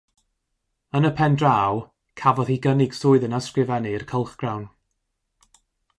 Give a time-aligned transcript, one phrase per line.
[0.97, 1.75] Yn y pen draw,
[2.21, 4.65] cafodd hi gynnig swydd yn ysgrifennu i'r cylchgrawn.